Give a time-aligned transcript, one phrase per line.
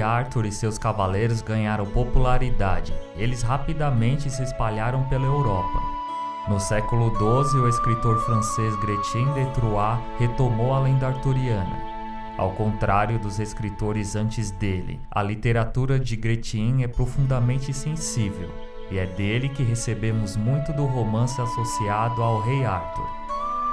[0.00, 5.80] Arthur e seus cavaleiros ganharam popularidade, eles rapidamente se espalharam pela Europa.
[6.48, 11.76] No século XII, o escritor francês Gretchen de Troyes retomou a lenda arturiana.
[12.38, 18.48] Ao contrário dos escritores antes dele, a literatura de Gretchen é profundamente sensível,
[18.90, 23.08] e é dele que recebemos muito do romance associado ao rei Arthur,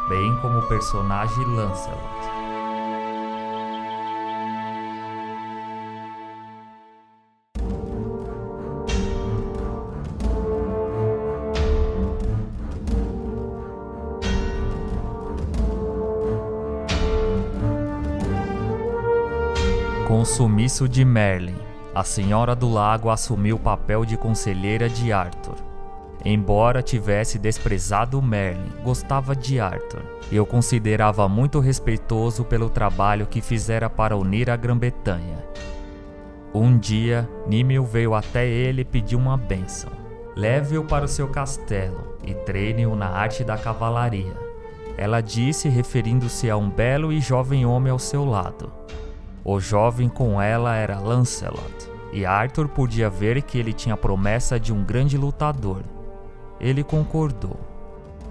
[0.09, 2.34] bem como o personagem Lancelot.
[20.25, 21.55] Sumiço de Merlin,
[21.93, 25.55] a Senhora do Lago assumiu o papel de conselheira de Arthur.
[26.25, 33.39] Embora tivesse desprezado Merlin, gostava de Arthur e o considerava muito respeitoso pelo trabalho que
[33.39, 35.45] fizera para unir a Grã-Bretanha.
[36.53, 39.91] Um dia, Nimue veio até ele e pediu uma bênção.
[40.35, 44.35] Leve-o para o seu castelo e treine-o na arte da cavalaria.
[44.97, 48.71] Ela disse, referindo-se a um belo e jovem homem ao seu lado.
[49.47, 54.73] O jovem com ela era Lancelot, e Arthur podia ver que ele tinha promessa de
[54.73, 55.83] um grande lutador.
[56.59, 57.59] Ele concordou.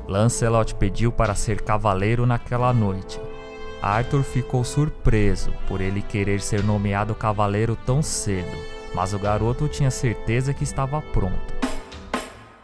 [0.08, 3.20] Lancelot pediu para ser cavaleiro naquela noite.
[3.80, 8.58] Arthur ficou surpreso por ele querer ser nomeado cavaleiro tão cedo,
[8.92, 11.54] mas o garoto tinha certeza que estava pronto.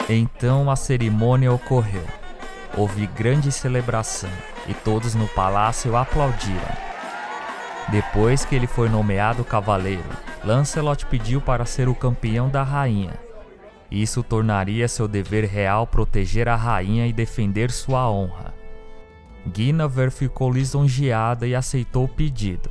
[0.09, 2.05] Então a cerimônia ocorreu.
[2.77, 4.31] Houve grande celebração
[4.67, 6.90] e todos no palácio aplaudiram.
[7.89, 10.05] Depois que ele foi nomeado cavaleiro,
[10.45, 13.15] Lancelot pediu para ser o campeão da rainha.
[13.91, 18.55] Isso tornaria seu dever real proteger a rainha e defender sua honra.
[19.49, 22.71] Guinevere ficou lisonjeada e aceitou o pedido.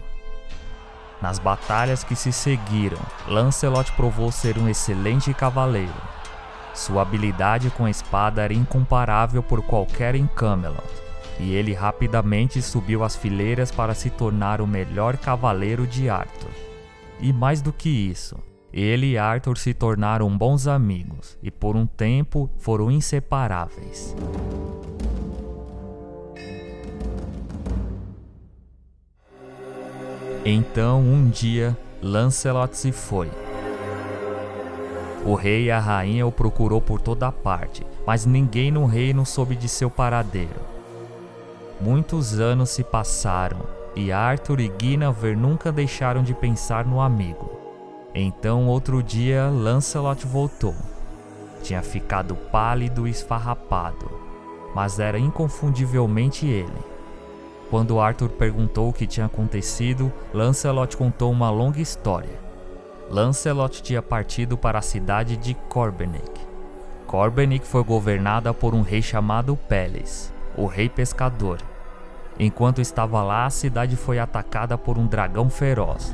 [1.21, 5.91] Nas batalhas que se seguiram, Lancelot provou ser um excelente cavaleiro.
[6.73, 11.08] Sua habilidade com a espada era incomparável por qualquer em Camelot
[11.39, 16.51] e ele rapidamente subiu as fileiras para se tornar o melhor cavaleiro de Arthur.
[17.19, 18.35] E mais do que isso,
[18.71, 24.15] ele e Arthur se tornaram bons amigos e por um tempo foram inseparáveis.
[30.45, 33.29] Então, um dia, Lancelot se foi.
[35.25, 39.55] O rei e a rainha o procurou por toda parte, mas ninguém no reino soube
[39.55, 40.78] de seu paradeiro.
[41.81, 43.61] Muitos anos se passaram
[43.95, 47.57] e Arthur e Guinevere nunca deixaram de pensar no amigo.
[48.13, 50.75] Então, outro dia, Lancelot voltou.
[51.63, 54.11] Tinha ficado pálido e esfarrapado,
[54.75, 56.89] mas era inconfundivelmente ele.
[57.69, 62.39] Quando Arthur perguntou o que tinha acontecido, Lancelot contou uma longa história.
[63.09, 66.41] Lancelot tinha partido para a cidade de Corbenic.
[67.07, 71.59] Corbenic foi governada por um rei chamado Peles, o rei pescador.
[72.39, 76.13] Enquanto estava lá, a cidade foi atacada por um dragão feroz.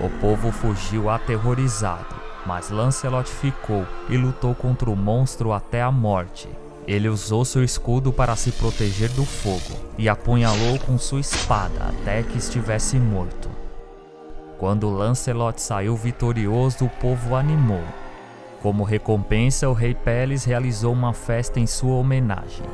[0.00, 2.14] O povo fugiu aterrorizado,
[2.44, 6.48] mas Lancelot ficou e lutou contra o monstro até a morte.
[6.86, 12.22] Ele usou seu escudo para se proteger do fogo e apunhalou com sua espada até
[12.22, 13.50] que estivesse morto.
[14.58, 17.82] Quando Lancelot saiu vitorioso, o povo animou.
[18.62, 22.64] Como recompensa, o rei Peles realizou uma festa em sua homenagem.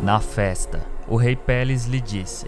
[0.00, 2.46] Na festa, o rei Peles lhe disse: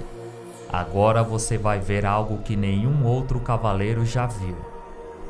[0.70, 4.56] Agora você vai ver algo que nenhum outro cavaleiro já viu.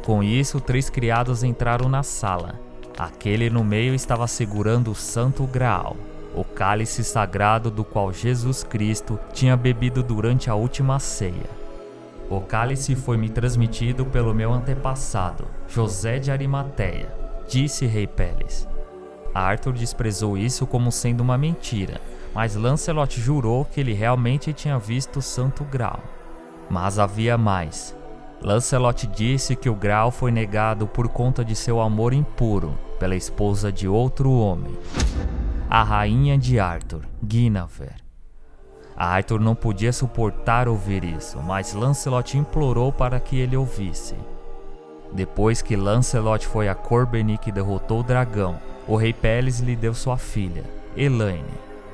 [0.05, 2.59] Com isso, três criados entraram na sala.
[2.99, 5.97] Aquele no meio estava segurando o Santo Graal,
[6.35, 11.59] o cálice sagrado do qual Jesus Cristo tinha bebido durante a última ceia.
[12.29, 17.15] O cálice foi me transmitido pelo meu antepassado, José de Arimateia,
[17.49, 18.67] disse Rei Peles.
[19.35, 22.01] Arthur desprezou isso como sendo uma mentira,
[22.35, 26.01] mas Lancelot jurou que ele realmente tinha visto o Santo Graal.
[26.71, 27.97] Mas havia mais.
[28.41, 33.73] Lancelot disse que o Graal foi negado por conta de seu amor impuro pela esposa
[33.73, 34.77] de outro homem,
[35.69, 38.09] a rainha de Arthur, Guinevere.
[38.97, 44.17] Arthur não podia suportar ouvir isso, mas Lancelot implorou para que ele ouvisse.
[45.13, 49.95] Depois que Lancelot foi a Corbenic e derrotou o dragão, o rei Peles lhe deu
[49.95, 50.65] sua filha,
[50.97, 51.45] Elaine.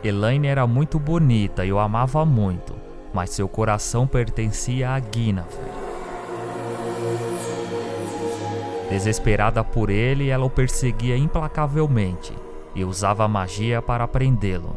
[0.02, 2.75] Elaine era muito bonita e o amava muito,
[3.12, 5.84] mas seu coração pertencia a Guinevere.
[8.90, 12.32] Desesperada por ele, ela o perseguia implacavelmente
[12.75, 14.76] e usava magia para prendê-lo.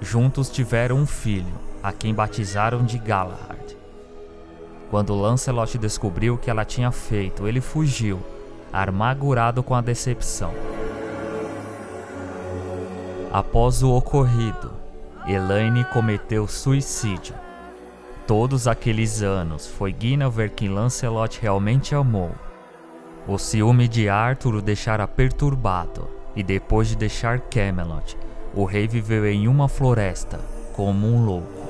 [0.00, 3.81] Juntos tiveram um filho, a quem batizaram de Galahad.
[4.92, 8.20] Quando Lancelot descobriu o que ela tinha feito, ele fugiu,
[8.70, 10.52] amargurado com a decepção.
[13.32, 14.70] Após o ocorrido,
[15.26, 17.34] Elaine cometeu suicídio.
[18.26, 22.32] Todos aqueles anos foi Guinevere quem Lancelot realmente amou.
[23.26, 26.06] O ciúme de Arthur o deixara perturbado,
[26.36, 28.14] e depois de deixar Camelot,
[28.54, 30.38] o rei viveu em uma floresta,
[30.74, 31.61] como um louco.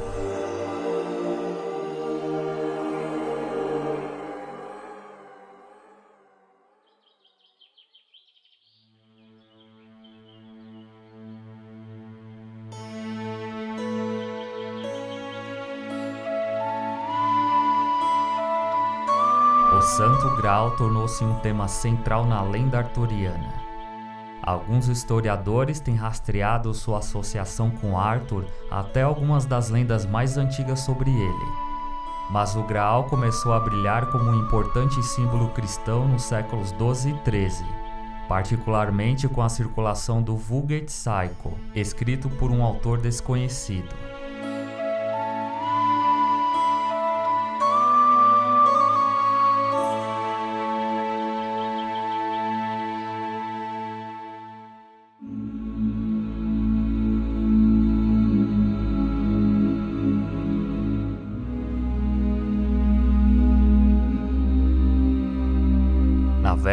[20.52, 23.54] Tornou-se um tema central na lenda arturiana.
[24.42, 31.10] Alguns historiadores têm rastreado sua associação com Arthur até algumas das lendas mais antigas sobre
[31.10, 31.46] ele.
[32.30, 37.14] Mas o Graal começou a brilhar como um importante símbolo cristão nos séculos 12 e
[37.20, 37.64] 13,
[38.28, 44.11] particularmente com a circulação do Vulgate Cycle, escrito por um autor desconhecido.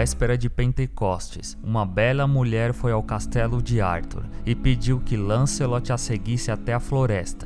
[0.10, 5.94] Véspera de Pentecostes, uma bela mulher foi ao castelo de Arthur e pediu que Lancelot
[5.94, 7.46] a seguisse até a floresta.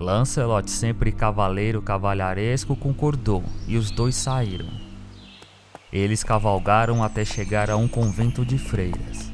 [0.00, 4.70] Lancelot, sempre cavaleiro cavalheiresco, concordou e os dois saíram.
[5.92, 9.30] Eles cavalgaram até chegar a um convento de freiras.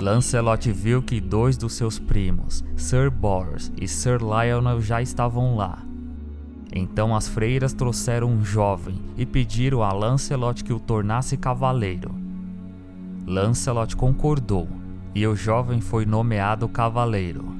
[0.00, 5.91] Lancelot viu que dois dos seus primos, Sir Bors e Sir Lionel, já estavam lá
[6.72, 12.14] então as freiras trouxeram um jovem e pediram a Lancelot que o tornasse cavaleiro.
[13.26, 14.66] Lancelot concordou
[15.14, 17.52] e o jovem foi nomeado cavaleiro.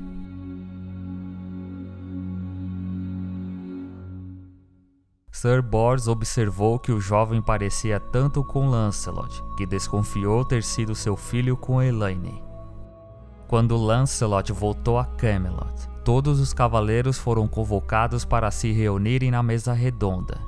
[5.31, 11.17] Sir Bors observou que o jovem parecia tanto com Lancelot que desconfiou ter sido seu
[11.17, 12.43] filho com Elaine.
[13.49, 19.73] Quando Lancelot voltou a Camelot, todos os cavaleiros foram convocados para se reunirem na mesa
[19.73, 20.39] redonda.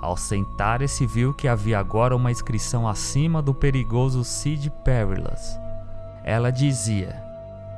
[0.00, 5.58] Ao sentar-se, viu que havia agora uma inscrição acima do perigoso Cid Perilous.
[6.24, 7.22] Ela dizia: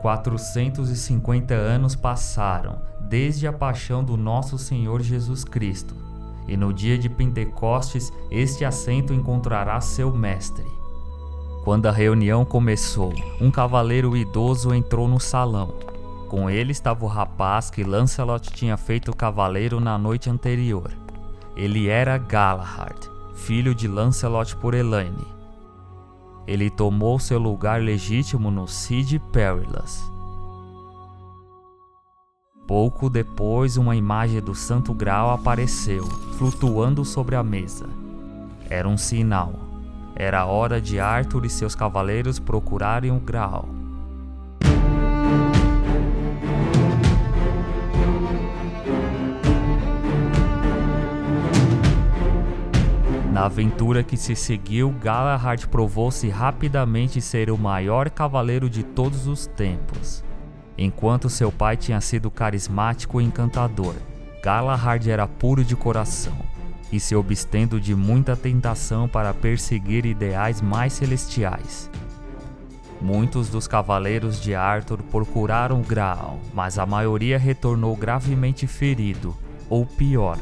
[0.00, 5.96] 450 anos passaram desde a paixão do nosso Senhor Jesus Cristo,
[6.46, 10.66] e no dia de Pentecostes este assento encontrará seu mestre.
[11.64, 15.91] Quando a reunião começou, um cavaleiro idoso entrou no salão
[16.32, 20.90] com ele estava o rapaz que Lancelot tinha feito cavaleiro na noite anterior.
[21.54, 22.96] Ele era Galahad,
[23.34, 25.26] filho de Lancelot por Elaine.
[26.46, 30.02] Ele tomou seu lugar legítimo no Cid Perilous.
[32.66, 36.06] Pouco depois, uma imagem do Santo Graal apareceu,
[36.38, 37.84] flutuando sobre a mesa.
[38.70, 39.52] Era um sinal.
[40.16, 43.81] Era hora de Arthur e seus cavaleiros procurarem o Graal.
[53.32, 59.46] Na aventura que se seguiu, Galahad provou-se rapidamente ser o maior cavaleiro de todos os
[59.46, 60.22] tempos.
[60.76, 63.94] Enquanto seu pai tinha sido carismático e encantador,
[64.44, 66.36] Galahad era puro de coração
[66.92, 71.90] e se obstendo de muita tentação para perseguir ideais mais celestiais.
[73.00, 79.34] Muitos dos cavaleiros de Arthur procuraram Graal, mas a maioria retornou gravemente ferido,
[79.70, 80.36] ou pior,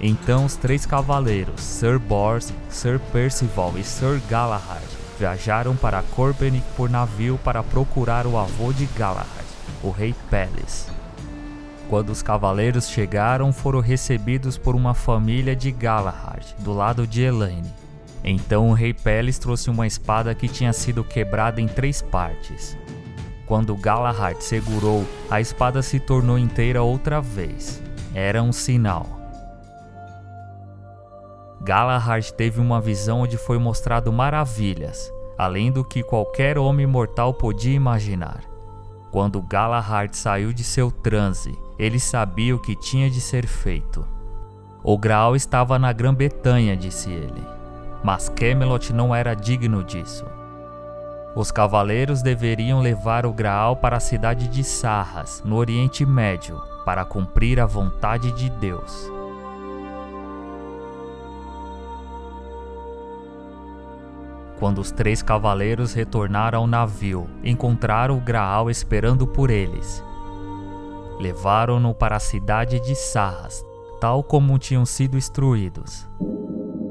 [0.00, 4.84] então os três cavaleiros, Sir Bors, Sir Percival e Sir Galahad,
[5.18, 9.46] viajaram para Corbenic por navio para procurar o avô de Galahad,
[9.82, 10.88] o rei Peles.
[11.88, 17.72] Quando os cavaleiros chegaram, foram recebidos por uma família de Galahad, do lado de Elaine.
[18.24, 22.76] Então o rei Peles trouxe uma espada que tinha sido quebrada em três partes.
[23.46, 27.80] Quando Galahad segurou, a espada se tornou inteira outra vez.
[28.12, 29.15] Era um sinal.
[31.66, 37.74] Galahad teve uma visão onde foi mostrado maravilhas, além do que qualquer homem mortal podia
[37.74, 38.44] imaginar.
[39.10, 44.06] Quando Galahad saiu de seu transe, ele sabia o que tinha de ser feito.
[44.80, 47.42] O Graal estava na Grã-Bretanha, disse ele,
[48.00, 50.24] mas Camelot não era digno disso.
[51.34, 57.04] Os cavaleiros deveriam levar o Graal para a cidade de Sarras, no Oriente Médio, para
[57.04, 59.15] cumprir a vontade de Deus.
[64.58, 70.02] Quando os três cavaleiros retornaram ao navio, encontraram o Graal esperando por eles.
[71.20, 73.64] Levaram-no para a cidade de Sarras,
[74.00, 76.08] tal como tinham sido instruídos.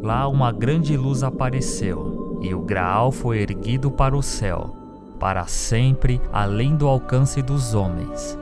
[0.01, 4.75] Lá uma grande luz apareceu, e o Graal foi erguido para o céu,
[5.19, 8.37] para sempre além do alcance dos homens.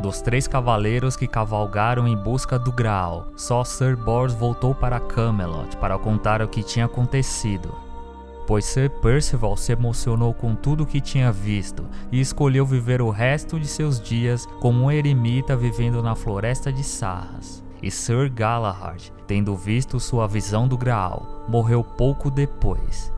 [0.00, 5.76] Dos três cavaleiros que cavalgaram em busca do Graal, só Sir Bors voltou para Camelot
[5.78, 7.74] para contar o que tinha acontecido.
[8.46, 13.10] Pois Sir Percival se emocionou com tudo o que tinha visto e escolheu viver o
[13.10, 17.64] resto de seus dias como um eremita vivendo na floresta de Sarras.
[17.82, 23.12] E Sir Galahad, tendo visto sua visão do Graal, morreu pouco depois.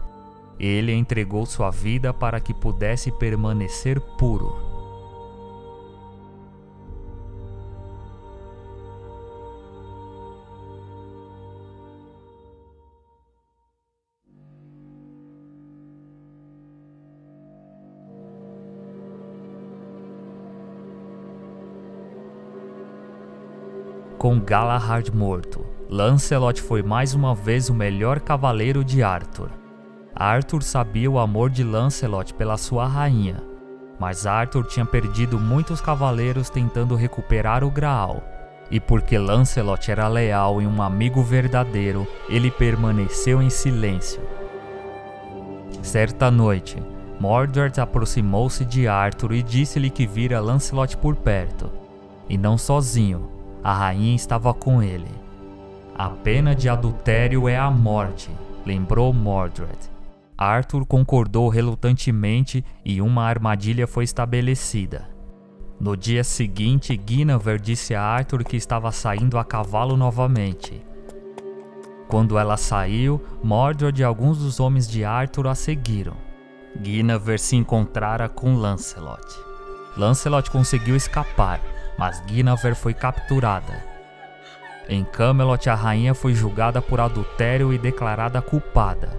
[0.59, 4.70] Ele entregou sua vida para que pudesse permanecer puro.
[24.21, 29.49] Com Galahad morto, Lancelot foi mais uma vez o melhor cavaleiro de Arthur.
[30.15, 33.43] Arthur sabia o amor de Lancelot pela sua rainha,
[33.99, 38.23] mas Arthur tinha perdido muitos cavaleiros tentando recuperar o Graal.
[38.71, 44.21] E porque Lancelot era leal e um amigo verdadeiro, ele permaneceu em silêncio.
[45.81, 46.77] Certa noite,
[47.19, 51.71] Mordred aproximou-se de Arthur e disse-lhe que vira Lancelot por perto,
[52.29, 55.11] e não sozinho, a rainha estava com ele.
[55.95, 58.31] A pena de adultério é a morte,
[58.65, 59.91] lembrou Mordred.
[60.37, 65.07] Arthur concordou relutantemente e uma armadilha foi estabelecida.
[65.79, 70.83] No dia seguinte, Guinevere disse a Arthur que estava saindo a cavalo novamente.
[72.09, 76.17] Quando ela saiu, Mordred e alguns dos homens de Arthur a seguiram.
[76.79, 79.27] Guinevere se encontrara com Lancelot.
[79.97, 81.61] Lancelot conseguiu escapar,
[82.01, 83.85] mas Guinevere foi capturada.
[84.89, 89.11] Em Camelot, a rainha foi julgada por adultério e declarada culpada.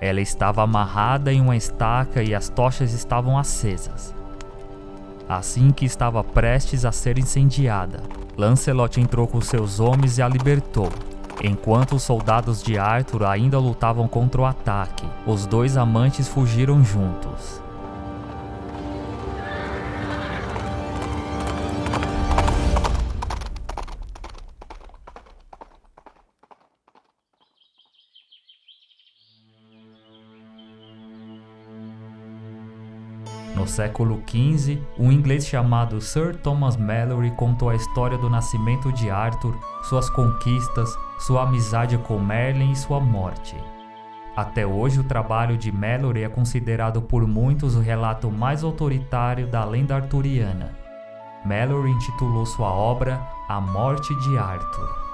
[0.00, 4.12] Ela estava amarrada em uma estaca e as tochas estavam acesas.
[5.28, 8.02] Assim que estava prestes a ser incendiada,
[8.36, 10.90] Lancelot entrou com seus homens e a libertou.
[11.44, 17.64] Enquanto os soldados de Arthur ainda lutavam contra o ataque, os dois amantes fugiram juntos.
[33.76, 39.54] Século XV, um inglês chamado Sir Thomas Mallory contou a história do nascimento de Arthur,
[39.82, 43.54] suas conquistas, sua amizade com Merlin e sua morte.
[44.34, 49.62] Até hoje, o trabalho de Mallory é considerado por muitos o relato mais autoritário da
[49.66, 50.74] lenda arturiana.
[51.44, 55.05] Mallory intitulou sua obra A Morte de Arthur.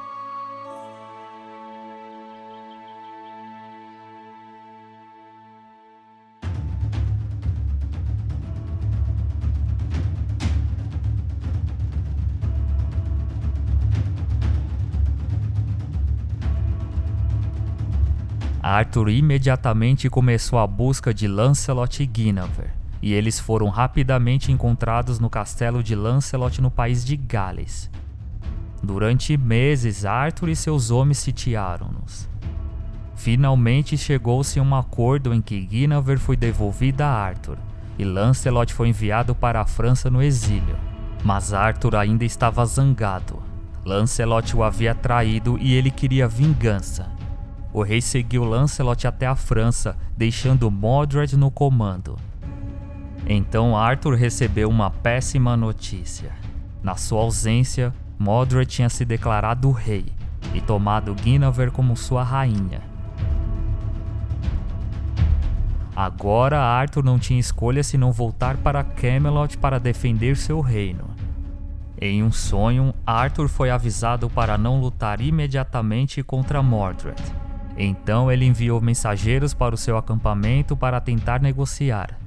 [18.75, 22.71] Arthur imediatamente começou a busca de Lancelot e Guinevere,
[23.03, 27.91] e eles foram rapidamente encontrados no castelo de Lancelot no país de Gales.
[28.83, 32.27] Durante meses, Arthur e seus homens sitiaram-nos.
[33.15, 37.59] Finalmente chegou-se a um acordo em que Guinevere foi devolvida a Arthur
[37.99, 40.77] e Lancelot foi enviado para a França no exílio.
[41.23, 43.43] Mas Arthur ainda estava zangado.
[43.85, 47.21] Lancelot o havia traído e ele queria vingança
[47.73, 52.19] o rei seguiu Lancelot até a França, deixando Mordred no comando.
[53.27, 56.33] Então Arthur recebeu uma péssima notícia.
[56.83, 60.07] Na sua ausência, Mordred tinha se declarado rei
[60.53, 62.83] e tomado Guinevere como sua rainha.
[65.97, 71.05] Agora Arthur não tinha escolha senão voltar para Camelot para defender seu reino.
[71.99, 77.42] Em um sonho, Arthur foi avisado para não lutar imediatamente contra Mordred
[77.77, 82.19] então ele enviou mensageiros para o seu acampamento para tentar negociar.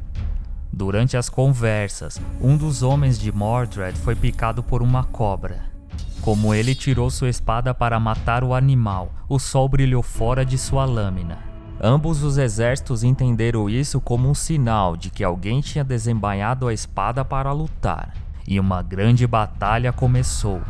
[0.71, 5.73] Durante as conversas, um dos homens de Mordred foi picado por uma cobra.
[6.21, 10.83] Como ele tirou sua espada para matar o animal, o sol brilhou fora de sua
[10.83, 11.37] lâmina.
[11.79, 17.23] Ambos os exércitos entenderam isso como um sinal de que alguém tinha desembainhado a espada
[17.23, 18.13] para lutar,
[18.47, 20.61] e uma grande batalha começou.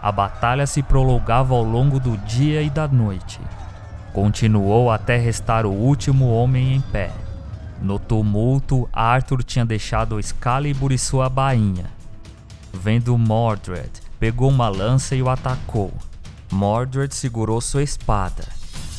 [0.00, 3.40] A batalha se prolongava ao longo do dia e da noite.
[4.12, 7.10] Continuou até restar o último homem em pé.
[7.80, 11.86] No tumulto, Arthur tinha deixado Excalibur e sua bainha.
[12.72, 13.90] Vendo Mordred,
[14.20, 15.92] pegou uma lança e o atacou.
[16.50, 18.46] Mordred segurou sua espada,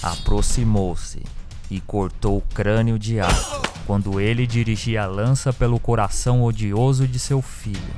[0.01, 1.23] aproximou-se
[1.69, 7.19] e cortou o crânio de Arthur quando ele dirigia a lança pelo coração odioso de
[7.19, 7.93] seu filho.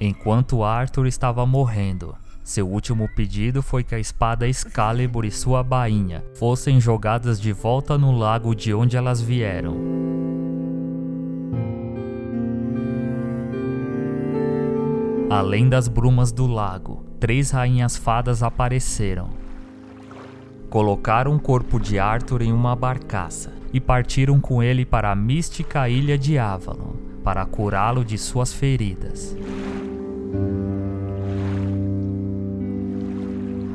[0.00, 2.14] Enquanto Arthur estava morrendo,
[2.44, 7.96] seu último pedido foi que a espada Excalibur e sua bainha fossem jogadas de volta
[7.96, 9.74] no lago de onde elas vieram.
[15.30, 19.30] Além das brumas do lago, três rainhas fadas apareceram.
[20.68, 25.88] Colocaram o corpo de Arthur em uma barcaça e partiram com ele para a mística
[25.88, 26.92] ilha de Avalon
[27.24, 29.34] para curá-lo de suas feridas.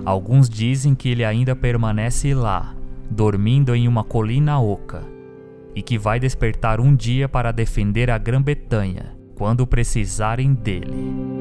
[0.09, 2.75] Alguns dizem que ele ainda permanece lá,
[3.11, 5.03] dormindo em uma colina oca,
[5.75, 11.38] e que vai despertar um dia para defender a Grã-Bretanha quando precisarem dele.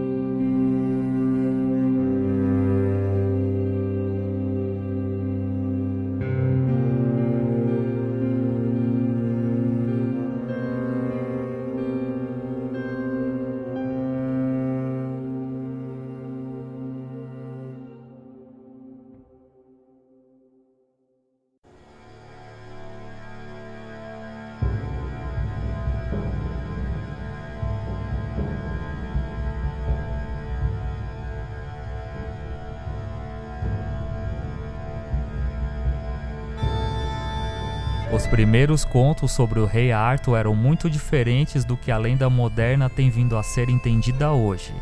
[38.28, 43.08] Primeiros contos sobre o rei Arthur eram muito diferentes do que a lenda moderna tem
[43.08, 44.74] vindo a ser entendida hoje.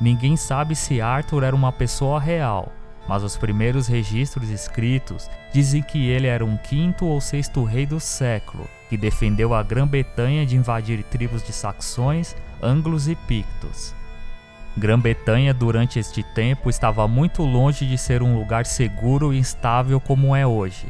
[0.00, 2.72] Ninguém sabe se Arthur era uma pessoa real,
[3.06, 8.00] mas os primeiros registros escritos dizem que ele era um quinto ou sexto rei do
[8.00, 13.94] século, que defendeu a Grã-Bretanha de invadir tribos de saxões, anglos e pictos.
[14.76, 20.34] Grã-Bretanha durante este tempo estava muito longe de ser um lugar seguro e estável como
[20.34, 20.86] é hoje.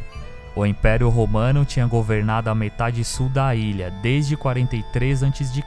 [0.55, 5.65] O Império Romano tinha governado a metade sul da ilha desde 43 a.C.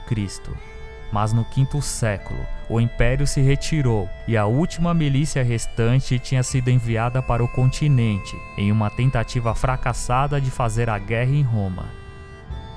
[1.12, 6.68] Mas no quinto século, o império se retirou e a última milícia restante tinha sido
[6.68, 11.86] enviada para o continente em uma tentativa fracassada de fazer a guerra em Roma.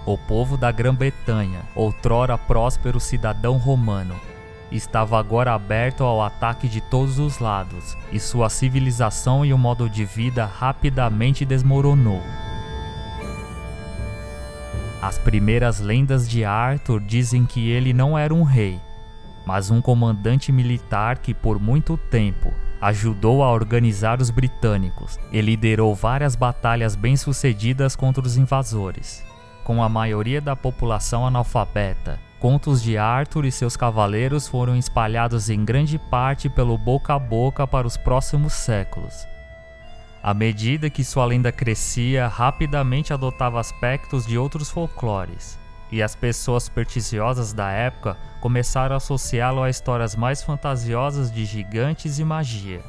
[0.05, 4.15] O povo da Grã-Bretanha, outrora próspero cidadão romano,
[4.71, 9.89] estava agora aberto ao ataque de todos os lados, e sua civilização e o modo
[9.89, 12.21] de vida rapidamente desmoronou.
[15.01, 18.79] As primeiras lendas de Arthur dizem que ele não era um rei,
[19.45, 25.93] mas um comandante militar que por muito tempo ajudou a organizar os britânicos e liderou
[25.95, 29.25] várias batalhas bem-sucedidas contra os invasores.
[29.63, 35.65] Com a maioria da população analfabeta, Contos de Arthur e seus cavaleiros foram espalhados em
[35.65, 39.27] grande parte pelo boca a boca para os próximos séculos.
[40.23, 45.59] À medida que sua lenda crescia, rapidamente adotava aspectos de outros folclores,
[45.91, 52.19] e as pessoas supersticiosas da época começaram a associá-lo a histórias mais fantasiosas de gigantes
[52.19, 52.81] e magia.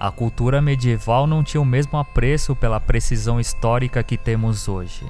[0.00, 5.06] A cultura medieval não tinha o mesmo apreço pela precisão histórica que temos hoje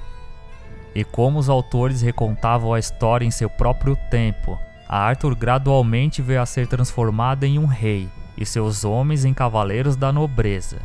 [0.94, 6.42] e como os autores recontavam a história em seu próprio tempo, a Arthur gradualmente veio
[6.42, 10.80] a ser transformada em um rei e seus homens em cavaleiros da nobreza.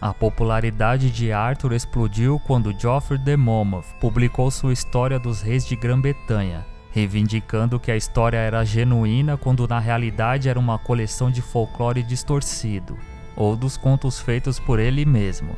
[0.00, 5.74] A popularidade de Arthur explodiu quando Geoffrey de Monmouth publicou sua História dos Reis de
[5.74, 12.02] Grã-Bretanha, reivindicando que a história era genuína quando na realidade era uma coleção de folclore
[12.02, 12.98] distorcido,
[13.34, 15.56] ou dos contos feitos por ele mesmo.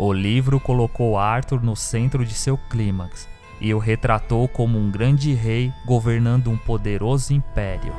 [0.00, 3.28] O livro colocou Arthur no centro de seu clímax
[3.60, 7.92] e o retratou como um grande rei governando um poderoso império.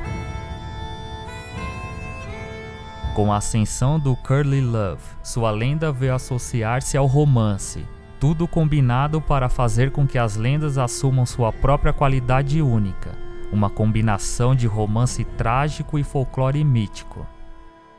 [3.14, 7.84] Com a ascensão do Curly Love, sua lenda veio associar-se ao romance,
[8.18, 13.10] tudo combinado para fazer com que as lendas assumam sua própria qualidade única,
[13.52, 17.26] uma combinação de romance trágico e folclore mítico.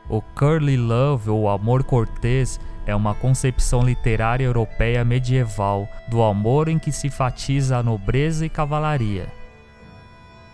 [0.08, 6.78] O Curly Love ou amor cortês é uma concepção literária europeia medieval do amor em
[6.78, 9.28] que se enfatiza a nobreza e cavalaria.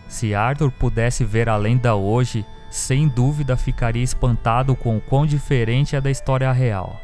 [0.07, 5.95] Se Arthur pudesse ver a lenda hoje, sem dúvida ficaria espantado com o quão diferente
[5.95, 6.99] é da história real.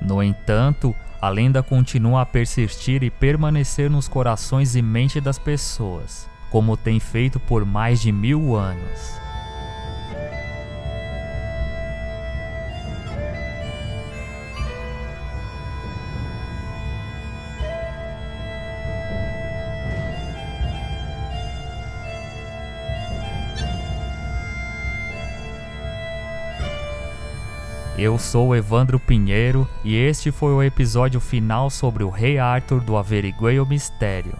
[0.00, 6.28] No entanto, a lenda continua a persistir e permanecer nos corações e mente das pessoas,
[6.50, 9.25] como tem feito por mais de mil anos.
[27.98, 32.94] Eu sou Evandro Pinheiro e este foi o episódio final sobre o Rei Arthur do
[32.94, 34.34] Averiguei o Mistério.